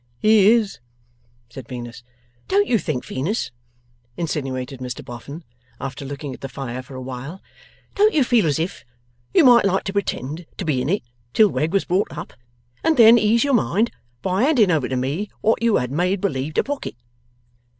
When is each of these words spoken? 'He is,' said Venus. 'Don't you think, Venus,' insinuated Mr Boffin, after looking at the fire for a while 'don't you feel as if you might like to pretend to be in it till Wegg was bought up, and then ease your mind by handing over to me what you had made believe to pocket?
'He 0.17 0.47
is,' 0.51 0.79
said 1.47 1.67
Venus. 1.67 2.01
'Don't 2.47 2.65
you 2.67 2.79
think, 2.79 3.05
Venus,' 3.05 3.51
insinuated 4.17 4.79
Mr 4.79 5.05
Boffin, 5.05 5.43
after 5.79 6.05
looking 6.05 6.33
at 6.33 6.41
the 6.41 6.49
fire 6.49 6.81
for 6.81 6.95
a 6.95 7.01
while 7.03 7.39
'don't 7.93 8.15
you 8.15 8.23
feel 8.23 8.47
as 8.47 8.57
if 8.57 8.83
you 9.31 9.43
might 9.45 9.63
like 9.63 9.83
to 9.83 9.93
pretend 9.93 10.47
to 10.57 10.65
be 10.65 10.81
in 10.81 10.89
it 10.89 11.03
till 11.33 11.49
Wegg 11.49 11.71
was 11.71 11.85
bought 11.85 12.11
up, 12.17 12.33
and 12.83 12.97
then 12.97 13.19
ease 13.19 13.43
your 13.43 13.53
mind 13.53 13.91
by 14.23 14.41
handing 14.41 14.71
over 14.71 14.89
to 14.89 14.97
me 14.97 15.29
what 15.41 15.61
you 15.61 15.75
had 15.75 15.91
made 15.91 16.19
believe 16.19 16.55
to 16.55 16.63
pocket? 16.63 16.95